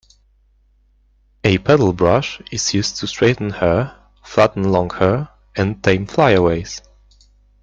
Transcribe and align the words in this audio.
A 1.43 1.59
paddle 1.59 1.93
brush 1.93 2.41
is 2.51 2.73
used 2.73 2.97
to 2.97 3.07
straighten 3.07 3.51
hair, 3.51 3.95
flatten 4.23 4.71
long 4.71 4.89
hair, 4.89 5.29
and 5.55 5.83
tame 5.83 6.07
fly-aways. 6.07 6.81